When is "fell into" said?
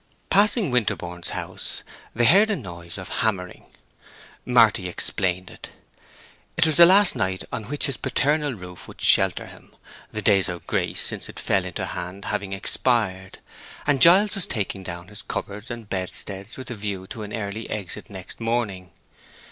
11.39-11.85